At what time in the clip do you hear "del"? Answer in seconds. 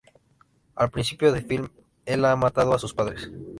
1.31-1.45